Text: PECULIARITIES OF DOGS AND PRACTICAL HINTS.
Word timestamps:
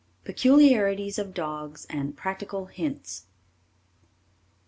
PECULIARITIES 0.23 1.19
OF 1.19 1.31
DOGS 1.35 1.85
AND 1.87 2.17
PRACTICAL 2.17 2.65
HINTS. 2.73 3.25